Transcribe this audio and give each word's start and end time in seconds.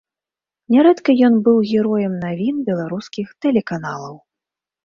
Нярэдка 0.75 1.15
ён 1.27 1.33
быў 1.47 1.57
героем 1.71 2.13
навін 2.25 2.55
беларускіх 2.71 3.27
тэлеканалаў. 3.47 4.15